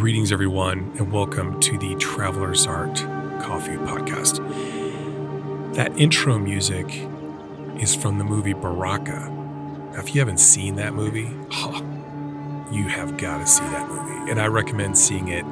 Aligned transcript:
Greetings, 0.00 0.32
everyone, 0.32 0.94
and 0.96 1.12
welcome 1.12 1.60
to 1.60 1.76
the 1.76 1.94
Traveler's 1.96 2.66
Art 2.66 2.96
Coffee 3.42 3.76
Podcast. 3.76 4.38
That 5.74 5.94
intro 5.98 6.38
music 6.38 7.06
is 7.78 7.94
from 7.94 8.16
the 8.16 8.24
movie 8.24 8.54
Baraka. 8.54 9.28
Now, 9.92 10.00
if 10.00 10.14
you 10.14 10.22
haven't 10.22 10.40
seen 10.40 10.76
that 10.76 10.94
movie, 10.94 11.28
oh, 11.52 11.84
you 12.72 12.84
have 12.84 13.18
got 13.18 13.40
to 13.40 13.46
see 13.46 13.62
that 13.64 13.90
movie. 13.90 14.30
And 14.30 14.40
I 14.40 14.46
recommend 14.46 14.96
seeing 14.96 15.28
it 15.28 15.44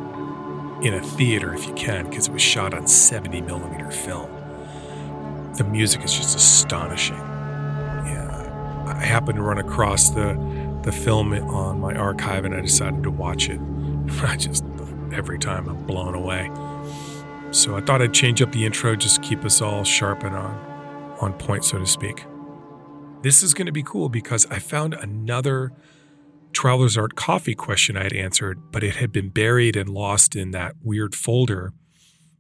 in 0.82 0.94
a 0.94 1.02
theater 1.02 1.52
if 1.52 1.66
you 1.66 1.74
can, 1.74 2.08
because 2.08 2.28
it 2.28 2.32
was 2.32 2.40
shot 2.40 2.72
on 2.72 2.86
70 2.86 3.42
millimeter 3.42 3.90
film. 3.90 4.30
The 5.58 5.64
music 5.64 6.02
is 6.02 6.14
just 6.14 6.34
astonishing. 6.34 7.18
Yeah, 7.18 8.86
I 8.96 9.04
happened 9.04 9.36
to 9.36 9.42
run 9.42 9.58
across 9.58 10.08
the 10.08 10.38
the 10.84 10.92
film 10.92 11.34
on 11.34 11.80
my 11.80 11.94
archive 11.94 12.46
and 12.46 12.54
I 12.54 12.62
decided 12.62 13.02
to 13.02 13.10
watch 13.10 13.50
it. 13.50 13.60
I 14.22 14.36
just, 14.36 14.64
every 15.12 15.38
time 15.38 15.68
I'm 15.68 15.86
blown 15.86 16.14
away. 16.14 16.50
So 17.50 17.76
I 17.76 17.80
thought 17.80 18.02
I'd 18.02 18.12
change 18.12 18.42
up 18.42 18.52
the 18.52 18.66
intro, 18.66 18.94
just 18.94 19.22
keep 19.22 19.44
us 19.44 19.62
all 19.62 19.84
sharp 19.84 20.22
and 20.22 20.36
on, 20.36 21.16
on 21.20 21.32
point, 21.34 21.64
so 21.64 21.78
to 21.78 21.86
speak. 21.86 22.24
This 23.22 23.42
is 23.42 23.54
going 23.54 23.66
to 23.66 23.72
be 23.72 23.82
cool 23.82 24.08
because 24.08 24.46
I 24.46 24.58
found 24.58 24.94
another 24.94 25.72
Traveler's 26.52 26.96
Art 26.96 27.14
coffee 27.14 27.54
question 27.54 27.96
I 27.96 28.04
had 28.04 28.12
answered, 28.12 28.70
but 28.70 28.84
it 28.84 28.96
had 28.96 29.12
been 29.12 29.28
buried 29.30 29.76
and 29.76 29.88
lost 29.88 30.36
in 30.36 30.50
that 30.52 30.74
weird 30.82 31.14
folder 31.14 31.72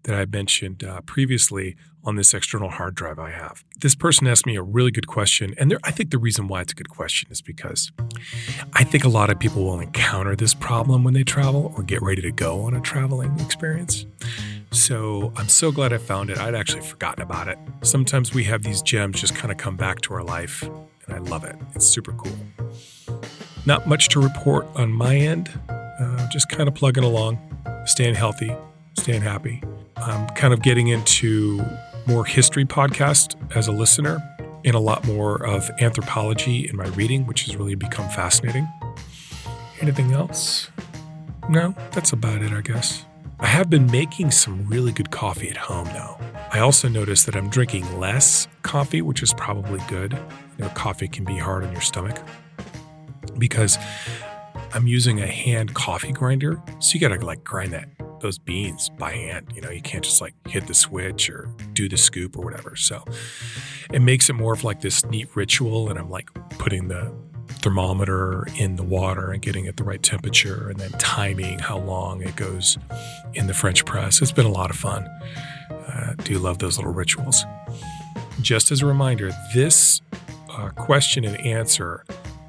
that 0.08 0.18
I 0.18 0.24
mentioned 0.24 0.82
uh, 0.82 1.02
previously 1.02 1.76
on 2.02 2.16
this 2.16 2.32
external 2.32 2.70
hard 2.70 2.94
drive 2.94 3.18
I 3.18 3.30
have. 3.30 3.62
This 3.78 3.94
person 3.94 4.26
asked 4.26 4.46
me 4.46 4.56
a 4.56 4.62
really 4.62 4.90
good 4.90 5.06
question, 5.06 5.54
and 5.58 5.70
there, 5.70 5.78
I 5.84 5.90
think 5.90 6.12
the 6.12 6.18
reason 6.18 6.48
why 6.48 6.62
it's 6.62 6.72
a 6.72 6.74
good 6.74 6.88
question 6.88 7.30
is 7.30 7.42
because 7.42 7.92
I 8.72 8.84
think 8.84 9.04
a 9.04 9.10
lot 9.10 9.28
of 9.28 9.38
people 9.38 9.64
will 9.64 9.80
encounter 9.80 10.34
this 10.34 10.54
problem 10.54 11.04
when 11.04 11.12
they 11.12 11.24
travel 11.24 11.74
or 11.76 11.82
get 11.82 12.00
ready 12.00 12.22
to 12.22 12.32
go 12.32 12.62
on 12.62 12.72
a 12.72 12.80
traveling 12.80 13.38
experience. 13.40 14.06
So 14.70 15.30
I'm 15.36 15.48
so 15.48 15.70
glad 15.70 15.92
I 15.92 15.98
found 15.98 16.30
it. 16.30 16.38
I'd 16.38 16.54
actually 16.54 16.80
forgotten 16.80 17.22
about 17.22 17.48
it. 17.48 17.58
Sometimes 17.82 18.32
we 18.32 18.44
have 18.44 18.62
these 18.62 18.80
gems 18.80 19.20
just 19.20 19.34
kind 19.34 19.52
of 19.52 19.58
come 19.58 19.76
back 19.76 20.00
to 20.02 20.14
our 20.14 20.24
life, 20.24 20.62
and 20.62 21.14
I 21.14 21.18
love 21.18 21.44
it. 21.44 21.54
It's 21.74 21.86
super 21.86 22.12
cool. 22.12 22.38
Not 23.66 23.86
much 23.86 24.08
to 24.08 24.22
report 24.22 24.66
on 24.74 24.90
my 24.90 25.16
end, 25.16 25.50
uh, 25.68 26.26
just 26.30 26.48
kind 26.48 26.66
of 26.66 26.74
plugging 26.74 27.04
along, 27.04 27.38
staying 27.84 28.14
healthy, 28.14 28.56
staying 28.94 29.20
happy. 29.20 29.62
I'm 30.00 30.28
kind 30.30 30.54
of 30.54 30.62
getting 30.62 30.88
into 30.88 31.64
more 32.06 32.24
history 32.24 32.64
podcast 32.64 33.36
as 33.54 33.68
a 33.68 33.72
listener 33.72 34.18
and 34.64 34.74
a 34.74 34.78
lot 34.78 35.04
more 35.06 35.44
of 35.44 35.70
anthropology 35.80 36.68
in 36.68 36.76
my 36.76 36.86
reading, 36.88 37.26
which 37.26 37.44
has 37.44 37.56
really 37.56 37.74
become 37.74 38.08
fascinating. 38.08 38.68
Anything 39.80 40.12
else? 40.12 40.70
No, 41.48 41.74
that's 41.92 42.12
about 42.12 42.42
it, 42.42 42.52
I 42.52 42.60
guess. 42.60 43.04
I 43.40 43.46
have 43.46 43.70
been 43.70 43.90
making 43.90 44.32
some 44.32 44.66
really 44.66 44.90
good 44.90 45.10
coffee 45.10 45.48
at 45.48 45.56
home 45.56 45.86
though. 45.92 46.18
I 46.52 46.58
also 46.58 46.88
noticed 46.88 47.26
that 47.26 47.36
I'm 47.36 47.48
drinking 47.48 47.98
less 47.98 48.48
coffee, 48.62 49.02
which 49.02 49.22
is 49.22 49.32
probably 49.34 49.80
good. 49.86 50.12
You 50.12 50.64
know, 50.64 50.68
coffee 50.70 51.08
can 51.08 51.24
be 51.24 51.38
hard 51.38 51.64
on 51.64 51.72
your 51.72 51.80
stomach 51.80 52.20
because 53.38 53.78
I'm 54.74 54.86
using 54.86 55.20
a 55.20 55.26
hand 55.26 55.74
coffee 55.74 56.12
grinder. 56.12 56.60
So 56.80 56.94
you 56.94 57.00
gotta 57.00 57.24
like 57.24 57.44
grind 57.44 57.72
that 57.74 57.88
those 58.20 58.38
beans 58.38 58.90
by 58.90 59.12
hand. 59.12 59.52
You 59.54 59.62
know, 59.62 59.70
you 59.70 59.82
can't 59.82 60.04
just 60.04 60.20
like 60.20 60.34
hit 60.46 60.66
the 60.66 60.74
switch 60.74 61.30
or 61.30 61.48
do 61.72 61.88
the 61.88 61.96
scoop 61.96 62.36
or 62.36 62.44
whatever. 62.44 62.76
So 62.76 63.04
it 63.92 64.00
makes 64.00 64.28
it 64.28 64.34
more 64.34 64.52
of 64.52 64.64
like 64.64 64.80
this 64.80 65.04
neat 65.06 65.28
ritual. 65.34 65.88
And 65.88 65.98
I'm 65.98 66.10
like 66.10 66.30
putting 66.58 66.88
the 66.88 67.12
thermometer 67.48 68.46
in 68.56 68.76
the 68.76 68.84
water 68.84 69.32
and 69.32 69.42
getting 69.42 69.64
it 69.64 69.76
the 69.76 69.84
right 69.84 70.02
temperature 70.02 70.68
and 70.70 70.78
then 70.78 70.90
timing 70.92 71.58
how 71.58 71.78
long 71.78 72.22
it 72.22 72.36
goes 72.36 72.78
in 73.34 73.46
the 73.46 73.54
French 73.54 73.84
press. 73.84 74.22
It's 74.22 74.32
been 74.32 74.46
a 74.46 74.50
lot 74.50 74.70
of 74.70 74.76
fun. 74.76 75.04
Uh, 75.70 76.14
do 76.22 76.38
love 76.38 76.58
those 76.58 76.76
little 76.76 76.92
rituals. 76.92 77.44
Just 78.40 78.70
as 78.70 78.82
a 78.82 78.86
reminder, 78.86 79.30
this 79.54 80.00
uh, 80.50 80.68
question 80.70 81.24
and 81.24 81.36
answer 81.44 82.04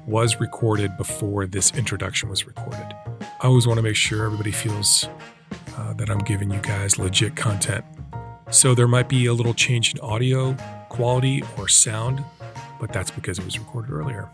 was 0.06 0.40
recorded 0.40 0.96
before 0.96 1.46
this 1.46 1.72
introduction 1.72 2.28
was 2.28 2.46
recorded. 2.46 2.94
I 3.40 3.46
always 3.46 3.66
want 3.66 3.78
to 3.78 3.82
make 3.82 3.96
sure 3.96 4.24
everybody 4.26 4.52
feels 4.52 5.08
uh, 5.76 5.92
that 5.94 6.10
I'm 6.10 6.18
giving 6.18 6.50
you 6.50 6.60
guys 6.60 6.98
legit 6.98 7.36
content. 7.36 7.84
So 8.50 8.74
there 8.74 8.88
might 8.88 9.08
be 9.08 9.26
a 9.26 9.32
little 9.32 9.54
change 9.54 9.94
in 9.94 10.00
audio 10.00 10.56
quality 10.88 11.42
or 11.56 11.68
sound, 11.68 12.24
but 12.80 12.92
that's 12.92 13.10
because 13.10 13.38
it 13.38 13.44
was 13.44 13.58
recorded 13.58 13.92
earlier. 13.92 14.28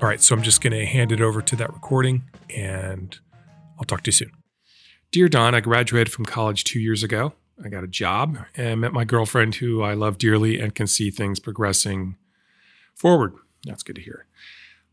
All 0.00 0.08
right, 0.08 0.20
so 0.20 0.34
I'm 0.34 0.42
just 0.42 0.60
going 0.60 0.72
to 0.72 0.86
hand 0.86 1.12
it 1.12 1.20
over 1.20 1.42
to 1.42 1.56
that 1.56 1.72
recording 1.72 2.22
and 2.54 3.18
I'll 3.78 3.84
talk 3.84 4.02
to 4.04 4.08
you 4.08 4.12
soon. 4.12 4.32
Dear 5.10 5.28
Don, 5.28 5.54
I 5.54 5.60
graduated 5.60 6.12
from 6.12 6.24
college 6.24 6.64
two 6.64 6.80
years 6.80 7.02
ago. 7.02 7.34
I 7.62 7.68
got 7.68 7.84
a 7.84 7.88
job 7.88 8.38
and 8.54 8.80
met 8.80 8.92
my 8.92 9.04
girlfriend 9.04 9.56
who 9.56 9.82
I 9.82 9.94
love 9.94 10.18
dearly 10.18 10.58
and 10.58 10.74
can 10.74 10.86
see 10.86 11.10
things 11.10 11.38
progressing 11.38 12.16
forward. 12.94 13.34
That's 13.64 13.82
good 13.82 13.96
to 13.96 14.02
hear. 14.02 14.26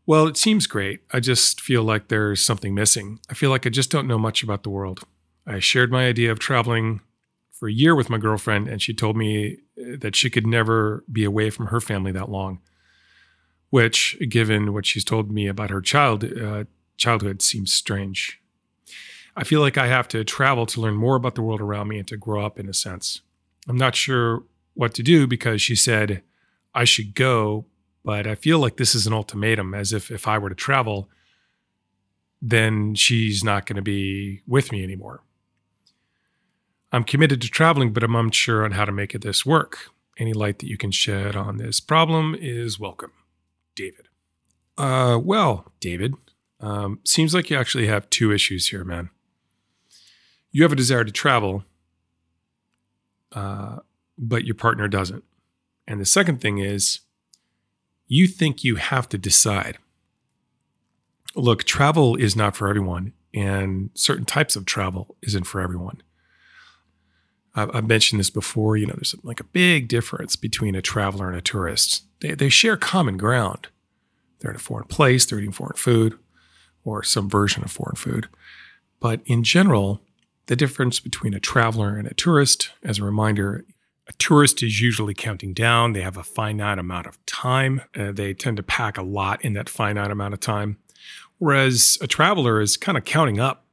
Well, 0.06 0.26
it 0.26 0.36
seems 0.36 0.66
great. 0.66 1.00
I 1.12 1.20
just 1.20 1.60
feel 1.60 1.82
like 1.82 2.08
there's 2.08 2.44
something 2.44 2.74
missing. 2.74 3.20
I 3.30 3.34
feel 3.34 3.50
like 3.50 3.66
I 3.66 3.70
just 3.70 3.90
don't 3.90 4.06
know 4.06 4.18
much 4.18 4.42
about 4.42 4.62
the 4.62 4.70
world. 4.70 5.04
I 5.46 5.58
shared 5.58 5.90
my 5.90 6.06
idea 6.06 6.30
of 6.30 6.38
traveling 6.38 7.00
for 7.50 7.68
a 7.68 7.72
year 7.72 7.94
with 7.94 8.08
my 8.08 8.18
girlfriend, 8.18 8.68
and 8.68 8.80
she 8.80 8.94
told 8.94 9.16
me 9.16 9.58
uh, 9.78 9.96
that 9.98 10.16
she 10.16 10.30
could 10.30 10.46
never 10.46 11.04
be 11.10 11.24
away 11.24 11.50
from 11.50 11.66
her 11.66 11.80
family 11.80 12.12
that 12.12 12.30
long. 12.30 12.60
Which, 13.68 14.18
given 14.28 14.72
what 14.72 14.86
she's 14.86 15.04
told 15.04 15.30
me 15.30 15.46
about 15.46 15.70
her 15.70 15.80
child 15.80 16.24
uh, 16.24 16.64
childhood, 16.96 17.42
seems 17.42 17.72
strange. 17.72 18.40
I 19.36 19.44
feel 19.44 19.60
like 19.60 19.78
I 19.78 19.86
have 19.86 20.08
to 20.08 20.24
travel 20.24 20.66
to 20.66 20.80
learn 20.80 20.94
more 20.94 21.16
about 21.16 21.34
the 21.34 21.42
world 21.42 21.60
around 21.60 21.88
me 21.88 21.98
and 21.98 22.08
to 22.08 22.16
grow 22.16 22.44
up 22.44 22.58
in 22.58 22.68
a 22.68 22.74
sense. 22.74 23.20
I'm 23.68 23.76
not 23.76 23.94
sure 23.94 24.42
what 24.74 24.94
to 24.94 25.02
do 25.02 25.26
because 25.26 25.62
she 25.62 25.76
said 25.76 26.22
I 26.74 26.84
should 26.84 27.14
go, 27.14 27.66
but 28.04 28.26
I 28.26 28.34
feel 28.34 28.58
like 28.58 28.76
this 28.76 28.94
is 28.94 29.06
an 29.06 29.12
ultimatum, 29.12 29.74
as 29.74 29.92
if 29.92 30.10
if 30.10 30.26
I 30.26 30.38
were 30.38 30.48
to 30.48 30.54
travel, 30.54 31.08
then 32.40 32.94
she's 32.94 33.44
not 33.44 33.66
going 33.66 33.76
to 33.76 33.82
be 33.82 34.40
with 34.46 34.72
me 34.72 34.82
anymore. 34.82 35.22
I'm 36.92 37.04
committed 37.04 37.40
to 37.42 37.48
traveling, 37.48 37.92
but 37.92 38.02
I'm 38.02 38.16
unsure 38.16 38.64
on 38.64 38.72
how 38.72 38.84
to 38.84 38.92
make 38.92 39.12
this 39.12 39.46
work. 39.46 39.78
Any 40.18 40.32
light 40.32 40.58
that 40.58 40.68
you 40.68 40.76
can 40.76 40.90
shed 40.90 41.36
on 41.36 41.56
this 41.56 41.80
problem 41.80 42.36
is 42.38 42.78
welcome. 42.78 43.12
David. 43.74 44.08
Uh, 44.76 45.18
well, 45.22 45.72
David, 45.80 46.14
um, 46.60 47.00
seems 47.04 47.34
like 47.34 47.48
you 47.48 47.56
actually 47.56 47.86
have 47.86 48.10
two 48.10 48.32
issues 48.32 48.68
here, 48.68 48.84
man. 48.84 49.10
You 50.50 50.62
have 50.64 50.72
a 50.72 50.76
desire 50.76 51.04
to 51.04 51.12
travel, 51.12 51.64
uh, 53.32 53.78
but 54.18 54.44
your 54.44 54.56
partner 54.56 54.88
doesn't. 54.88 55.24
And 55.86 56.00
the 56.00 56.06
second 56.06 56.40
thing 56.40 56.58
is, 56.58 57.00
you 58.06 58.26
think 58.26 58.64
you 58.64 58.76
have 58.76 59.08
to 59.10 59.18
decide. 59.18 59.78
Look, 61.36 61.62
travel 61.64 62.16
is 62.16 62.34
not 62.34 62.56
for 62.56 62.68
everyone, 62.68 63.12
and 63.32 63.90
certain 63.94 64.24
types 64.24 64.56
of 64.56 64.64
travel 64.64 65.16
isn't 65.22 65.44
for 65.44 65.60
everyone. 65.60 66.02
I've 67.72 67.86
mentioned 67.86 68.20
this 68.20 68.30
before. 68.30 68.76
You 68.76 68.86
know, 68.86 68.94
there's 68.94 69.14
like 69.22 69.40
a 69.40 69.44
big 69.44 69.88
difference 69.88 70.36
between 70.36 70.74
a 70.74 70.82
traveler 70.82 71.28
and 71.28 71.36
a 71.36 71.42
tourist. 71.42 72.04
They, 72.20 72.34
they 72.34 72.48
share 72.48 72.76
common 72.76 73.16
ground. 73.16 73.68
They're 74.40 74.50
in 74.50 74.56
a 74.56 74.60
foreign 74.60 74.88
place, 74.88 75.26
they're 75.26 75.38
eating 75.38 75.52
foreign 75.52 75.76
food 75.76 76.18
or 76.84 77.02
some 77.02 77.28
version 77.28 77.62
of 77.62 77.70
foreign 77.70 77.96
food. 77.96 78.28
But 79.00 79.20
in 79.26 79.44
general, 79.44 80.00
the 80.46 80.56
difference 80.56 80.98
between 80.98 81.34
a 81.34 81.40
traveler 81.40 81.96
and 81.96 82.08
a 82.08 82.14
tourist, 82.14 82.70
as 82.82 82.98
a 82.98 83.04
reminder, 83.04 83.64
a 84.08 84.12
tourist 84.14 84.62
is 84.62 84.80
usually 84.80 85.14
counting 85.14 85.54
down. 85.54 85.92
They 85.92 86.00
have 86.00 86.16
a 86.16 86.24
finite 86.24 86.78
amount 86.78 87.06
of 87.06 87.24
time. 87.26 87.82
Uh, 87.94 88.12
they 88.12 88.34
tend 88.34 88.56
to 88.56 88.62
pack 88.62 88.98
a 88.98 89.02
lot 89.02 89.44
in 89.44 89.52
that 89.52 89.68
finite 89.68 90.10
amount 90.10 90.34
of 90.34 90.40
time. 90.40 90.78
Whereas 91.38 91.96
a 92.00 92.06
traveler 92.06 92.60
is 92.60 92.76
kind 92.76 92.98
of 92.98 93.04
counting 93.04 93.38
up. 93.38 93.64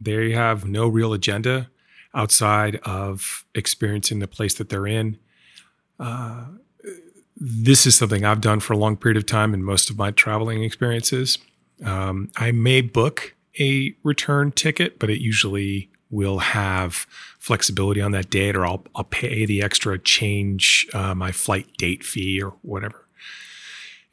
They 0.00 0.32
have 0.32 0.64
no 0.64 0.88
real 0.88 1.12
agenda 1.12 1.68
outside 2.14 2.76
of 2.84 3.44
experiencing 3.54 4.18
the 4.18 4.26
place 4.26 4.54
that 4.54 4.68
they're 4.68 4.86
in. 4.86 5.18
Uh, 5.98 6.44
this 7.36 7.86
is 7.86 7.96
something 7.96 8.24
I've 8.24 8.40
done 8.40 8.60
for 8.60 8.72
a 8.72 8.76
long 8.76 8.96
period 8.96 9.16
of 9.16 9.26
time 9.26 9.54
in 9.54 9.64
most 9.64 9.90
of 9.90 9.98
my 9.98 10.10
traveling 10.10 10.62
experiences. 10.62 11.38
Um, 11.84 12.30
I 12.36 12.52
may 12.52 12.80
book 12.80 13.34
a 13.58 13.94
return 14.02 14.52
ticket, 14.52 14.98
but 14.98 15.10
it 15.10 15.20
usually 15.20 15.90
will 16.10 16.38
have 16.38 17.06
flexibility 17.38 18.00
on 18.00 18.12
that 18.12 18.30
date, 18.30 18.54
or 18.54 18.66
I'll, 18.66 18.84
I'll 18.94 19.04
pay 19.04 19.46
the 19.46 19.62
extra 19.62 19.98
change 19.98 20.86
uh, 20.92 21.14
my 21.14 21.32
flight 21.32 21.66
date 21.78 22.04
fee 22.04 22.40
or 22.40 22.54
whatever. 22.62 23.06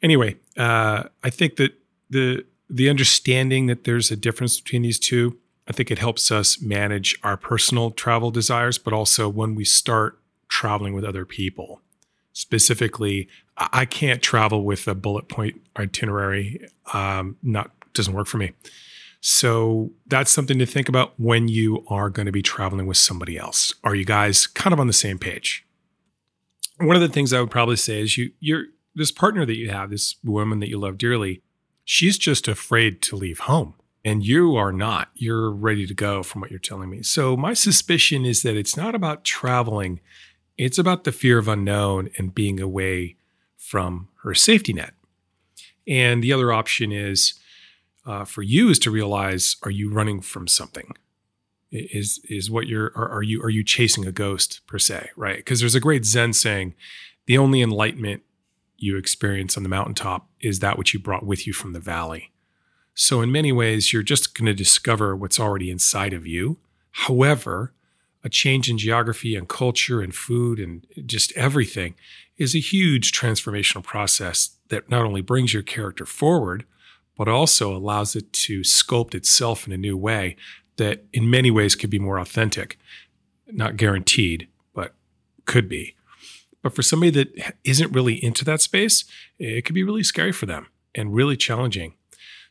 Anyway, 0.02 0.36
uh, 0.56 1.04
I 1.22 1.30
think 1.30 1.56
that 1.56 1.72
the 2.08 2.44
the 2.68 2.88
understanding 2.88 3.66
that 3.66 3.84
there's 3.84 4.10
a 4.10 4.16
difference 4.16 4.60
between 4.60 4.82
these 4.82 4.98
two 4.98 5.36
I 5.70 5.72
think 5.72 5.92
it 5.92 6.00
helps 6.00 6.32
us 6.32 6.60
manage 6.60 7.16
our 7.22 7.36
personal 7.36 7.92
travel 7.92 8.32
desires, 8.32 8.76
but 8.76 8.92
also 8.92 9.28
when 9.28 9.54
we 9.54 9.64
start 9.64 10.18
traveling 10.48 10.94
with 10.94 11.04
other 11.04 11.24
people. 11.24 11.80
Specifically, 12.32 13.28
I 13.56 13.84
can't 13.84 14.20
travel 14.20 14.64
with 14.64 14.88
a 14.88 14.96
bullet 14.96 15.28
point 15.28 15.60
itinerary. 15.78 16.66
Um, 16.92 17.36
not 17.44 17.70
doesn't 17.94 18.14
work 18.14 18.26
for 18.26 18.38
me. 18.38 18.50
So 19.20 19.92
that's 20.08 20.32
something 20.32 20.58
to 20.58 20.66
think 20.66 20.88
about 20.88 21.12
when 21.20 21.46
you 21.46 21.84
are 21.86 22.10
going 22.10 22.26
to 22.26 22.32
be 22.32 22.42
traveling 22.42 22.88
with 22.88 22.96
somebody 22.96 23.38
else. 23.38 23.72
Are 23.84 23.94
you 23.94 24.04
guys 24.04 24.48
kind 24.48 24.74
of 24.74 24.80
on 24.80 24.88
the 24.88 24.92
same 24.92 25.20
page? 25.20 25.64
One 26.78 26.96
of 26.96 27.02
the 27.02 27.08
things 27.08 27.32
I 27.32 27.38
would 27.38 27.50
probably 27.52 27.76
say 27.76 28.00
is 28.00 28.18
you 28.18 28.32
you're 28.40 28.64
this 28.96 29.12
partner 29.12 29.46
that 29.46 29.56
you 29.56 29.70
have, 29.70 29.90
this 29.90 30.16
woman 30.24 30.58
that 30.58 30.68
you 30.68 30.80
love 30.80 30.98
dearly, 30.98 31.42
she's 31.84 32.18
just 32.18 32.48
afraid 32.48 33.02
to 33.02 33.14
leave 33.14 33.38
home. 33.40 33.74
And 34.04 34.24
you 34.24 34.56
are 34.56 34.72
not. 34.72 35.10
You're 35.14 35.50
ready 35.50 35.86
to 35.86 35.94
go 35.94 36.22
from 36.22 36.40
what 36.40 36.50
you're 36.50 36.58
telling 36.58 36.88
me. 36.88 37.02
So, 37.02 37.36
my 37.36 37.52
suspicion 37.52 38.24
is 38.24 38.42
that 38.42 38.56
it's 38.56 38.76
not 38.76 38.94
about 38.94 39.24
traveling, 39.24 40.00
it's 40.56 40.78
about 40.78 41.04
the 41.04 41.12
fear 41.12 41.38
of 41.38 41.48
unknown 41.48 42.10
and 42.16 42.34
being 42.34 42.60
away 42.60 43.16
from 43.56 44.08
her 44.22 44.34
safety 44.34 44.72
net. 44.72 44.94
And 45.86 46.22
the 46.22 46.32
other 46.32 46.52
option 46.52 46.92
is 46.92 47.34
uh, 48.06 48.24
for 48.24 48.42
you 48.42 48.70
is 48.70 48.78
to 48.80 48.90
realize 48.90 49.56
are 49.62 49.70
you 49.70 49.90
running 49.90 50.20
from 50.20 50.48
something? 50.48 50.94
Is 51.70 52.20
is 52.28 52.50
what 52.50 52.66
you're 52.66 52.92
are, 52.96 53.08
are 53.08 53.22
you 53.22 53.42
are 53.42 53.50
you 53.50 53.62
chasing 53.62 54.06
a 54.06 54.12
ghost 54.12 54.60
per 54.66 54.78
se, 54.78 55.10
right? 55.16 55.36
Because 55.36 55.60
there's 55.60 55.74
a 55.74 55.80
great 55.80 56.04
Zen 56.04 56.32
saying, 56.32 56.74
the 57.26 57.38
only 57.38 57.62
enlightenment 57.62 58.22
you 58.76 58.96
experience 58.96 59.56
on 59.56 59.62
the 59.62 59.68
mountaintop 59.68 60.28
is 60.40 60.58
that 60.58 60.78
which 60.78 60.94
you 60.94 60.98
brought 61.00 61.24
with 61.24 61.46
you 61.46 61.52
from 61.52 61.72
the 61.72 61.80
valley. 61.80 62.32
So, 62.94 63.20
in 63.22 63.32
many 63.32 63.52
ways, 63.52 63.92
you're 63.92 64.02
just 64.02 64.34
going 64.34 64.46
to 64.46 64.54
discover 64.54 65.16
what's 65.16 65.40
already 65.40 65.70
inside 65.70 66.12
of 66.12 66.26
you. 66.26 66.58
However, 66.92 67.72
a 68.22 68.28
change 68.28 68.68
in 68.68 68.78
geography 68.78 69.34
and 69.34 69.48
culture 69.48 70.00
and 70.00 70.14
food 70.14 70.58
and 70.58 70.86
just 71.06 71.32
everything 71.32 71.94
is 72.36 72.54
a 72.54 72.60
huge 72.60 73.12
transformational 73.12 73.82
process 73.82 74.56
that 74.68 74.90
not 74.90 75.04
only 75.04 75.22
brings 75.22 75.54
your 75.54 75.62
character 75.62 76.04
forward, 76.04 76.64
but 77.16 77.28
also 77.28 77.76
allows 77.76 78.16
it 78.16 78.32
to 78.32 78.60
sculpt 78.60 79.14
itself 79.14 79.66
in 79.66 79.72
a 79.72 79.78
new 79.78 79.96
way 79.96 80.36
that, 80.76 81.04
in 81.12 81.28
many 81.28 81.50
ways, 81.50 81.74
could 81.74 81.90
be 81.90 81.98
more 81.98 82.18
authentic. 82.18 82.78
Not 83.46 83.76
guaranteed, 83.76 84.48
but 84.74 84.94
could 85.44 85.68
be. 85.68 85.96
But 86.62 86.74
for 86.74 86.82
somebody 86.82 87.10
that 87.10 87.56
isn't 87.64 87.92
really 87.92 88.22
into 88.22 88.44
that 88.46 88.60
space, 88.60 89.04
it 89.38 89.64
could 89.64 89.74
be 89.74 89.82
really 89.82 90.02
scary 90.02 90.32
for 90.32 90.46
them 90.46 90.68
and 90.94 91.14
really 91.14 91.36
challenging. 91.36 91.94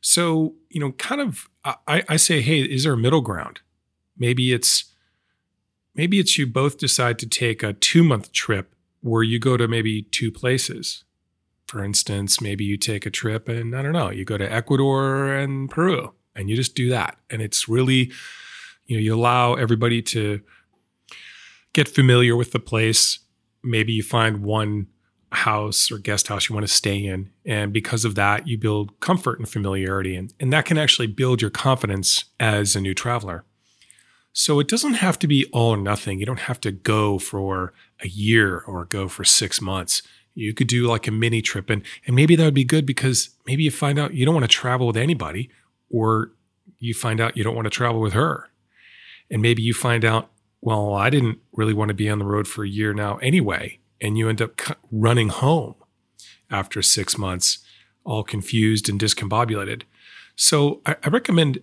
So, 0.01 0.56
you 0.69 0.80
know, 0.80 0.92
kind 0.94 1.22
of, 1.22 1.50
I, 1.66 2.04
I 2.07 2.16
say, 2.16 2.42
hey, 2.42 2.62
is 2.62 2.84
there 2.84 2.94
a 2.94 2.98
middle 2.98 3.22
ground? 3.22 3.60
Maybe 4.18 4.54
it's, 4.54 4.86
maybe 5.96 6.19
it's 6.19 6.38
you 6.38 6.48
both 6.48 6.78
decide 6.78 7.19
to 7.19 7.28
take 7.28 7.63
a 7.63 7.74
two 7.74 8.04
month 8.04 8.31
trip 8.31 8.74
where 9.01 9.24
you 9.24 9.40
go 9.40 9.57
to 9.57 9.68
maybe 9.68 10.04
two 10.04 10.31
places. 10.31 11.04
For 11.68 11.84
instance, 11.84 12.42
maybe 12.42 12.63
you 12.63 12.78
take 12.78 13.06
a 13.06 13.12
trip 13.12 13.48
and 13.48 13.75
I 13.75 13.81
don't 13.81 13.94
know, 13.94 14.10
you 14.10 14.25
go 14.25 14.38
to 14.38 14.51
Ecuador 14.51 15.34
and 15.34 15.69
Peru 15.69 16.13
and 16.36 16.50
you 16.50 16.56
just 16.56 16.75
do 16.75 16.90
that. 16.90 17.18
And 17.30 17.42
it's 17.42 17.69
really, 17.69 18.12
you 18.86 18.98
know, 18.98 19.02
you 19.02 19.13
allow 19.13 19.54
everybody 19.54 20.02
to 20.04 20.42
get 21.74 21.88
familiar 21.88 22.36
with 22.36 22.52
the 22.52 22.60
place 22.60 23.19
maybe 23.63 23.94
you 23.94 24.04
find 24.04 24.44
one 24.44 24.88
house 25.31 25.92
or 25.92 25.98
guest 25.98 26.28
house 26.28 26.50
you 26.50 26.56
want 26.56 26.68
to 26.68 26.74
stay 26.74 27.06
in. 27.06 27.30
And 27.46 27.72
because 27.72 28.06
of 28.06 28.16
that, 28.16 28.48
you 28.48 28.58
build 28.58 29.00
comfort 29.00 29.40
and 29.40 29.48
familiarity. 29.48 30.16
And, 30.16 30.34
and 30.40 30.52
that 30.54 30.66
can 30.66 30.78
actually 30.78 31.08
build 31.08 31.42
your 31.42 31.52
confidence 31.52 32.26
as 32.40 32.76
a 32.76 32.81
new 32.81 32.94
traveler. 32.94 33.44
So 34.34 34.60
it 34.60 34.68
doesn't 34.68 34.96
have 34.96 35.20
to 35.20 35.28
be 35.28 35.46
all 35.52 35.72
or 35.72 35.78
nothing. 35.78 36.20
You 36.20 36.26
don't 36.26 36.42
have 36.42 36.62
to 36.62 36.72
go 36.72 37.20
for 37.20 37.74
a 38.02 38.08
year 38.08 38.60
or 38.60 38.86
go 38.86 39.08
for 39.08 39.24
six 39.24 39.62
months. 39.62 40.02
You 40.34 40.54
could 40.54 40.68
do 40.68 40.88
like 40.88 41.08
a 41.08 41.12
mini 41.12 41.42
trip. 41.42 41.70
And, 41.70 41.84
and 42.06 42.16
maybe 42.16 42.36
that 42.36 42.46
would 42.46 42.54
be 42.54 42.64
good 42.64 42.86
because 42.86 43.30
maybe 43.46 43.64
you 43.64 43.72
find 43.72 44.00
out 44.00 44.14
you 44.14 44.26
don't 44.26 44.36
want 44.36 44.46
to 44.46 44.56
travel 44.56 44.88
with 44.88 44.98
anybody, 44.98 45.50
or 45.90 46.31
you 46.78 46.94
find 46.94 47.20
out 47.20 47.36
you 47.36 47.44
don't 47.44 47.56
want 47.56 47.66
to 47.66 47.72
travel 47.72 48.00
with 48.00 48.14
her. 48.14 48.50
And 49.31 49.42
maybe 49.42 49.62
you 49.62 49.74
find 49.74 50.06
out 50.06 50.30
well, 50.62 50.94
I 50.94 51.10
didn't 51.10 51.40
really 51.54 51.74
want 51.74 51.90
to 51.90 51.94
be 51.94 52.10
on 52.10 52.20
the 52.20 52.26
road 52.26 52.48
for 52.48 52.64
a 52.64 52.70
year 52.70 52.94
now 52.94 53.18
anyway. 53.18 53.79
And 54.01 54.18
you 54.18 54.30
end 54.30 54.42
up 54.42 54.60
running 54.92 55.30
home 55.30 55.75
after 56.50 56.81
six 56.81 57.18
months, 57.18 57.60
all 58.04 58.24
confused 58.24 58.90
and 58.90 59.00
discombobulated. 59.00 59.84
So 60.36 60.81
I, 60.86 60.96
I 61.04 61.10
recommend 61.10 61.60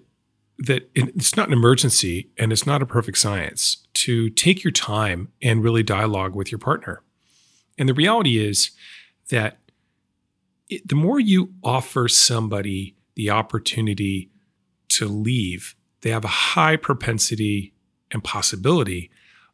that 0.58 0.88
it's 0.94 1.36
not 1.36 1.48
an 1.48 1.52
emergency 1.52 2.30
and 2.38 2.52
it's 2.52 2.66
not 2.66 2.82
a 2.82 2.86
perfect 2.86 3.18
science 3.18 3.78
to 3.94 4.30
take 4.30 4.64
your 4.64 4.70
time 4.70 5.32
and 5.42 5.62
really 5.62 5.82
dialogue 5.82 6.34
with 6.34 6.50
your 6.50 6.58
partner. 6.58 7.02
And 7.78 7.88
the 7.88 7.94
reality 7.94 8.38
is 8.38 8.70
that 9.30 9.58
it, 10.68 10.88
the 10.88 10.94
more 10.94 11.20
you 11.20 11.52
offer 11.62 12.08
somebody 12.08 12.96
the 13.16 13.30
opportunity 13.30 14.30
to 14.88 15.06
leave, 15.06 15.74
they 16.00 16.10
have 16.10 16.24
a 16.24 16.28
high 16.28 16.76
propensity 16.76 17.74
and 18.10 18.24
possibility 18.24 19.10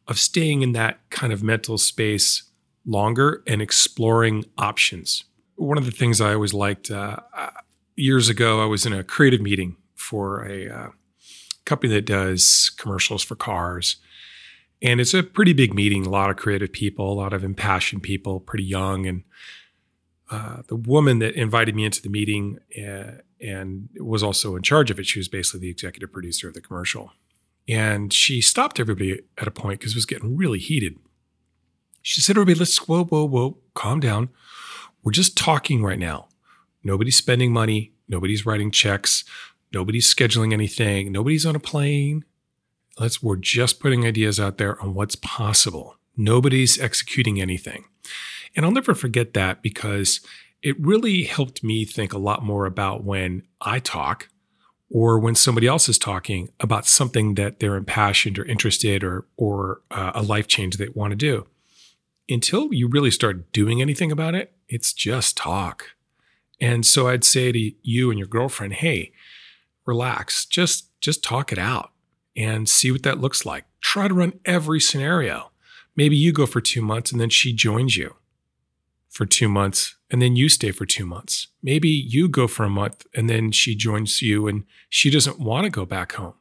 of 0.07 0.19
staying 0.19 0.61
in 0.61 0.73
that 0.73 0.99
kind 1.09 1.33
of 1.33 1.43
mental 1.43 1.77
space 1.77 2.43
longer 2.85 3.43
and 3.47 3.61
exploring 3.61 4.45
options. 4.57 5.23
One 5.55 5.77
of 5.77 5.85
the 5.85 5.91
things 5.91 6.19
I 6.19 6.33
always 6.33 6.53
liked 6.53 6.91
uh, 6.91 7.17
uh, 7.35 7.51
years 7.95 8.29
ago, 8.29 8.61
I 8.61 8.65
was 8.65 8.85
in 8.85 8.93
a 8.93 9.03
creative 9.03 9.41
meeting 9.41 9.77
for 9.95 10.45
a 10.45 10.69
uh, 10.69 10.87
company 11.65 11.93
that 11.93 12.05
does 12.05 12.71
commercials 12.77 13.23
for 13.23 13.35
cars. 13.35 13.97
And 14.81 14.99
it's 14.99 15.13
a 15.13 15.23
pretty 15.23 15.53
big 15.53 15.73
meeting, 15.73 16.05
a 16.05 16.09
lot 16.09 16.29
of 16.29 16.35
creative 16.35 16.73
people, 16.73 17.11
a 17.11 17.15
lot 17.15 17.33
of 17.33 17.43
impassioned 17.43 18.03
people, 18.03 18.41
pretty 18.41 18.65
young. 18.65 19.05
And 19.05 19.23
uh, 20.29 20.63
the 20.67 20.75
woman 20.75 21.19
that 21.19 21.35
invited 21.35 21.75
me 21.75 21.85
into 21.85 22.01
the 22.01 22.09
meeting 22.09 22.59
uh, 22.77 23.21
and 23.39 23.87
was 23.97 24.23
also 24.23 24.55
in 24.55 24.63
charge 24.63 24.91
of 24.91 24.99
it, 24.99 25.05
she 25.05 25.19
was 25.19 25.29
basically 25.29 25.61
the 25.61 25.69
executive 25.69 26.11
producer 26.11 26.49
of 26.49 26.53
the 26.53 26.61
commercial. 26.61 27.13
And 27.67 28.11
she 28.11 28.41
stopped 28.41 28.79
everybody 28.79 29.21
at 29.37 29.47
a 29.47 29.51
point 29.51 29.79
because 29.79 29.93
it 29.93 29.97
was 29.97 30.05
getting 30.05 30.35
really 30.35 30.59
heated. 30.59 30.97
She 32.03 32.19
said, 32.21 32.35
Everybody, 32.35 32.59
let's 32.59 32.77
whoa, 32.77 33.05
whoa, 33.05 33.25
whoa, 33.25 33.57
calm 33.73 34.01
down. 34.01 34.29
We're 35.03 35.13
just 35.13 35.37
talking 35.37 35.83
right 35.83 35.97
now. 35.97 36.27
Nobody's 36.83 37.15
spending 37.15 37.53
money. 37.53 37.93
Nobody's 38.09 38.45
writing 38.45 38.71
checks. 38.71 39.23
Nobody's 39.73 40.13
scheduling 40.13 40.51
anything. 40.51 41.11
Nobody's 41.11 41.45
on 41.45 41.55
a 41.55 41.59
plane. 41.59 42.25
Let's, 42.99 43.23
we're 43.23 43.37
just 43.37 43.79
putting 43.79 44.05
ideas 44.05 44.39
out 44.39 44.57
there 44.57 44.79
on 44.81 44.93
what's 44.93 45.15
possible. 45.15 45.95
Nobody's 46.15 46.79
executing 46.79 47.41
anything. 47.41 47.85
And 48.55 48.65
I'll 48.65 48.71
never 48.71 48.93
forget 48.93 49.33
that 49.33 49.63
because 49.63 50.19
it 50.61 50.79
really 50.79 51.23
helped 51.23 51.63
me 51.63 51.85
think 51.85 52.11
a 52.13 52.19
lot 52.19 52.43
more 52.43 52.65
about 52.65 53.03
when 53.03 53.43
I 53.61 53.79
talk 53.79 54.27
or 54.89 55.17
when 55.17 55.35
somebody 55.35 55.67
else 55.67 55.87
is 55.87 55.97
talking 55.97 56.49
about 56.59 56.85
something 56.85 57.35
that 57.35 57.59
they're 57.59 57.75
impassioned 57.75 58.37
or 58.37 58.45
interested 58.45 59.03
or 59.03 59.25
or 59.37 59.81
uh, 59.89 60.11
a 60.13 60.21
life 60.21 60.47
change 60.47 60.77
they 60.77 60.89
want 60.89 61.11
to 61.11 61.15
do 61.15 61.47
until 62.29 62.73
you 62.73 62.87
really 62.87 63.11
start 63.11 63.51
doing 63.51 63.81
anything 63.81 64.11
about 64.11 64.35
it 64.35 64.53
it's 64.67 64.93
just 64.93 65.37
talk 65.37 65.91
and 66.59 66.85
so 66.85 67.07
i'd 67.07 67.23
say 67.23 67.51
to 67.51 67.71
you 67.81 68.09
and 68.09 68.19
your 68.19 68.27
girlfriend 68.27 68.73
hey 68.73 69.11
relax 69.85 70.45
just 70.45 70.89
just 71.01 71.23
talk 71.23 71.51
it 71.51 71.59
out 71.59 71.91
and 72.35 72.67
see 72.69 72.91
what 72.91 73.03
that 73.03 73.19
looks 73.19 73.45
like 73.45 73.65
try 73.81 74.07
to 74.07 74.13
run 74.13 74.39
every 74.45 74.79
scenario 74.79 75.51
maybe 75.95 76.15
you 76.15 76.31
go 76.31 76.45
for 76.45 76.61
2 76.61 76.81
months 76.81 77.11
and 77.11 77.19
then 77.19 77.29
she 77.29 77.53
joins 77.53 77.97
you 77.97 78.15
for 79.09 79.25
2 79.25 79.47
months 79.47 79.95
and 80.13 80.21
then 80.21 80.35
you 80.35 80.47
stay 80.47 80.69
for 80.69 80.85
two 80.85 81.07
months. 81.07 81.47
Maybe 81.63 81.89
you 81.89 82.29
go 82.29 82.47
for 82.47 82.63
a 82.63 82.69
month 82.69 83.07
and 83.15 83.27
then 83.27 83.51
she 83.51 83.73
joins 83.73 84.21
you 84.21 84.47
and 84.47 84.63
she 84.87 85.09
doesn't 85.09 85.39
want 85.39 85.63
to 85.63 85.71
go 85.71 85.87
back 85.87 86.11
home. 86.11 86.35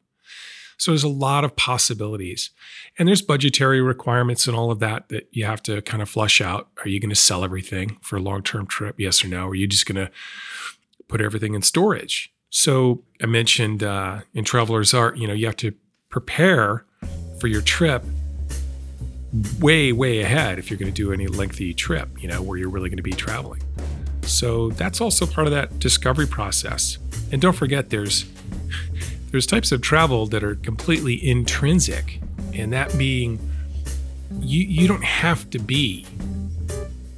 So 0.83 0.91
there's 0.91 1.05
a 1.05 1.09
lot 1.09 1.45
of 1.45 1.55
possibilities. 1.55 2.51
And 2.99 3.07
there's 3.07 3.23
budgetary 3.23 3.81
requirements 3.81 4.49
and 4.49 4.57
all 4.57 4.73
of 4.73 4.81
that 4.81 5.11
that 5.11 5.29
you 5.31 5.45
have 5.45 5.63
to 5.63 5.81
kind 5.83 6.03
of 6.03 6.09
flush 6.09 6.41
out. 6.41 6.71
Are 6.85 6.89
you 6.89 6.99
going 6.99 7.09
to 7.09 7.15
sell 7.15 7.45
everything 7.45 7.99
for 8.03 8.17
a 8.17 8.21
long 8.21 8.43
term 8.43 8.67
trip? 8.67 8.99
Yes 8.99 9.25
or 9.25 9.29
no? 9.29 9.47
Are 9.47 9.55
you 9.55 9.69
just 9.69 9.87
going 9.87 10.05
to 10.05 10.11
put 11.07 11.21
everything 11.21 11.55
in 11.55 11.63
storage? 11.63 12.35
So 12.51 13.05
I 13.23 13.27
mentioned 13.27 13.85
uh, 13.85 14.23
in 14.35 14.43
Traveler's 14.43 14.93
Art, 14.93 15.17
you 15.19 15.29
know, 15.29 15.35
you 15.35 15.47
have 15.47 15.55
to 15.59 15.73
prepare 16.09 16.85
for 17.39 17.47
your 17.47 17.63
trip 17.63 18.03
way, 19.61 19.93
way 19.93 20.19
ahead 20.19 20.59
if 20.59 20.69
you're 20.69 20.79
going 20.79 20.93
to 20.93 21.03
do 21.03 21.13
any 21.13 21.29
lengthy 21.29 21.75
trip, 21.75 22.09
you 22.21 22.27
know, 22.27 22.43
where 22.43 22.59
you're 22.59 22.69
really 22.69 22.89
going 22.89 22.97
to 22.97 23.05
be 23.05 23.13
traveling. 23.13 23.63
So 24.23 24.71
that's 24.71 25.01
also 25.01 25.27
part 25.27 25.47
of 25.47 25.53
that 25.53 25.79
discovery 25.79 26.27
process. 26.27 26.99
And 27.31 27.41
don't 27.41 27.55
forget 27.55 27.91
there's 27.91 28.25
there's 29.33 29.47
types 29.47 29.73
of 29.73 29.81
travel 29.81 30.27
that 30.27 30.45
are 30.45 30.55
completely 30.57 31.27
intrinsic, 31.27 32.21
and 32.55 32.73
that 32.73 32.97
being 32.97 33.41
you 34.41 34.61
you 34.61 34.87
don't 34.87 35.05
have 35.05 35.51
to 35.51 35.59
be 35.59 36.07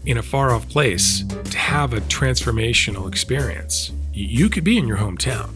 in 0.06 0.16
a 0.16 0.22
far 0.22 0.52
off 0.52 0.68
place 0.68 1.24
to 1.50 1.58
have 1.58 1.92
a 1.92 2.00
transformational 2.02 3.08
experience. 3.08 3.92
You 4.12 4.48
could 4.48 4.64
be 4.64 4.78
in 4.78 4.86
your 4.86 4.98
hometown. 4.98 5.50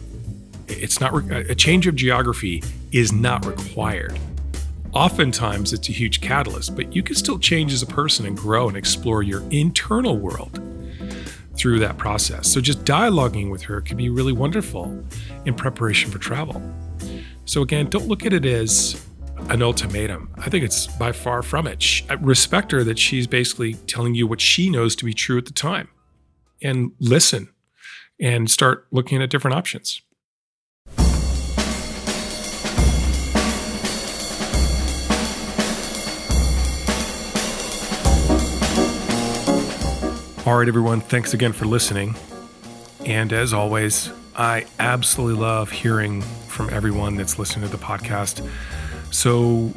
It's 0.67 0.99
not 0.99 1.13
a 1.31 1.55
change 1.55 1.87
of 1.87 1.95
geography 1.95 2.61
is 2.91 3.11
not 3.11 3.45
required. 3.45 4.19
Oftentimes, 4.91 5.71
it's 5.71 5.87
a 5.87 5.91
huge 5.91 6.19
catalyst, 6.19 6.75
but 6.75 6.93
you 6.95 7.03
can 7.03 7.15
still 7.15 7.39
change 7.39 7.73
as 7.73 7.83
a 7.83 7.87
person 7.87 8.25
and 8.25 8.35
grow 8.35 8.67
and 8.67 8.75
explore 8.75 9.23
your 9.23 9.43
internal 9.51 10.17
world 10.17 10.59
through 11.59 11.79
that 11.79 11.97
process. 11.97 12.47
So 12.47 12.61
just 12.61 12.85
dialoguing 12.85 13.51
with 13.51 13.61
her 13.63 13.81
could 13.81 13.97
be 13.97 14.09
really 14.09 14.31
wonderful 14.31 15.03
in 15.45 15.53
preparation 15.53 16.09
for 16.09 16.17
travel. 16.17 16.61
So 17.45 17.61
again, 17.61 17.89
don't 17.89 18.07
look 18.07 18.25
at 18.25 18.31
it 18.31 18.45
as 18.45 19.05
an 19.49 19.61
ultimatum. 19.61 20.29
I 20.37 20.49
think 20.49 20.63
it's 20.63 20.87
by 20.87 21.11
far 21.11 21.41
from 21.41 21.67
it. 21.67 22.01
Respect 22.21 22.71
her 22.71 22.83
that 22.83 22.97
she's 22.97 23.27
basically 23.27 23.73
telling 23.73 24.15
you 24.15 24.25
what 24.25 24.39
she 24.41 24.69
knows 24.69 24.95
to 24.97 25.05
be 25.05 25.13
true 25.13 25.37
at 25.37 25.45
the 25.45 25.53
time 25.53 25.89
and 26.61 26.91
listen 26.99 27.49
and 28.19 28.49
start 28.49 28.87
looking 28.91 29.21
at 29.21 29.29
different 29.29 29.55
options. 29.55 30.01
All 40.49 40.57
right, 40.57 40.67
everyone, 40.67 41.01
thanks 41.01 41.35
again 41.35 41.53
for 41.53 41.65
listening. 41.65 42.15
And 43.05 43.31
as 43.31 43.53
always, 43.53 44.09
I 44.35 44.65
absolutely 44.79 45.39
love 45.39 45.69
hearing 45.69 46.23
from 46.23 46.71
everyone 46.71 47.17
that's 47.17 47.37
listening 47.37 47.69
to 47.69 47.77
the 47.77 47.81
podcast. 47.81 48.43
So 49.13 49.71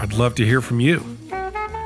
I'd 0.00 0.12
love 0.12 0.34
to 0.34 0.44
hear 0.44 0.60
from 0.60 0.80
you 0.80 0.98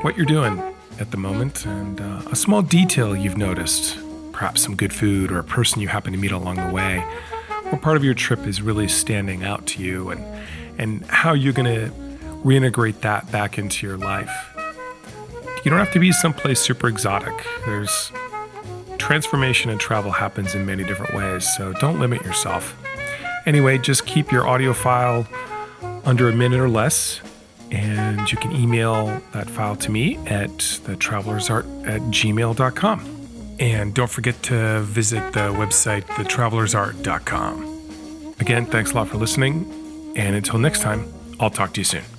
what 0.01 0.17
you're 0.17 0.25
doing 0.25 0.59
at 0.99 1.11
the 1.11 1.17
moment 1.17 1.67
and 1.67 2.01
uh, 2.01 2.23
a 2.31 2.35
small 2.35 2.63
detail 2.63 3.15
you've 3.15 3.37
noticed, 3.37 3.99
perhaps 4.31 4.63
some 4.63 4.75
good 4.75 4.91
food 4.91 5.31
or 5.31 5.37
a 5.37 5.43
person 5.43 5.79
you 5.79 5.87
happen 5.87 6.11
to 6.11 6.17
meet 6.17 6.31
along 6.31 6.55
the 6.55 6.73
way. 6.73 7.05
What 7.69 7.83
part 7.83 7.95
of 7.95 8.03
your 8.03 8.15
trip 8.15 8.47
is 8.47 8.59
really 8.59 8.87
standing 8.87 9.43
out 9.43 9.67
to 9.67 9.83
you 9.83 10.09
and, 10.09 10.25
and 10.79 11.05
how 11.05 11.33
you're 11.33 11.53
going 11.53 11.75
to 11.75 11.93
reintegrate 12.43 13.01
that 13.01 13.31
back 13.31 13.59
into 13.59 13.85
your 13.85 13.97
life. 13.97 14.58
You 15.63 15.71
don't 15.71 15.79
have 15.79 15.93
to 15.93 15.99
be 15.99 16.11
someplace 16.11 16.59
super 16.59 16.87
exotic. 16.87 17.33
There's 17.65 18.11
transformation 18.97 19.71
and 19.71 19.79
travel 19.79 20.11
happens 20.11 20.55
in 20.55 20.65
many 20.65 20.83
different 20.83 21.15
ways, 21.15 21.47
so 21.57 21.73
don't 21.73 21.99
limit 21.99 22.23
yourself. 22.23 22.75
Anyway, 23.45 23.77
just 23.77 24.05
keep 24.05 24.31
your 24.31 24.47
audio 24.47 24.73
file 24.73 25.27
under 26.05 26.29
a 26.29 26.33
minute 26.33 26.59
or 26.59 26.69
less, 26.69 27.21
and 27.71 28.31
you 28.31 28.37
can 28.37 28.51
email 28.51 29.21
that 29.33 29.49
file 29.49 29.75
to 29.77 29.91
me 29.91 30.17
at 30.27 30.49
thetravelersart 30.49 31.87
at 31.87 32.01
gmail.com. 32.01 33.15
And 33.59 33.93
don't 33.93 34.09
forget 34.09 34.41
to 34.43 34.81
visit 34.81 35.33
the 35.33 35.51
website, 35.51 36.03
thetravelersart.com. 36.03 38.35
Again, 38.39 38.65
thanks 38.65 38.91
a 38.91 38.95
lot 38.95 39.09
for 39.09 39.17
listening, 39.17 40.13
and 40.15 40.35
until 40.35 40.59
next 40.59 40.81
time, 40.81 41.11
I'll 41.39 41.49
talk 41.49 41.73
to 41.73 41.81
you 41.81 41.85
soon. 41.85 42.18